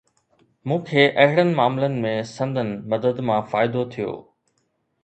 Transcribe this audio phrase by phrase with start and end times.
[0.71, 4.19] مون کي اهڙن معاملن ۾ سندن مدد مان فائدو ٿيو